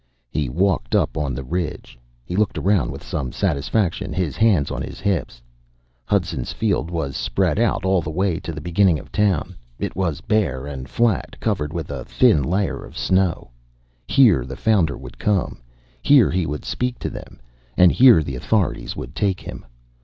He 0.31 0.49
walked 0.49 0.95
up 0.95 1.15
on 1.15 1.35
the 1.35 1.43
ridge. 1.43 1.99
He 2.25 2.35
looked 2.35 2.57
around 2.57 2.89
with 2.89 3.03
some 3.03 3.31
satisfaction, 3.31 4.13
his 4.13 4.35
hands 4.35 4.71
on 4.71 4.81
his 4.81 4.99
hips. 4.99 5.43
Hudson's 6.05 6.51
field 6.51 6.89
was 6.89 7.15
spread 7.15 7.59
out, 7.59 7.85
all 7.85 8.01
the 8.01 8.09
way 8.09 8.39
to 8.39 8.51
the 8.51 8.61
beginning 8.65 8.97
of 8.97 9.11
town. 9.11 9.53
It 9.77 9.95
was 9.95 10.19
bare 10.21 10.65
and 10.65 10.89
flat, 10.89 11.39
covered 11.39 11.71
with 11.71 11.91
a 11.91 12.03
thin 12.05 12.41
layer 12.41 12.83
of 12.83 12.97
snow. 12.97 13.51
Here, 14.07 14.43
the 14.43 14.55
Founder 14.57 14.97
would 14.97 15.19
come. 15.19 15.61
Here, 16.01 16.31
he 16.31 16.47
would 16.47 16.65
speak 16.65 16.97
to 16.97 17.11
them. 17.11 17.39
And 17.77 17.91
here 17.91 18.23
the 18.23 18.35
authorities 18.35 18.95
would 18.95 19.13
take 19.13 19.39
him. 19.41 19.63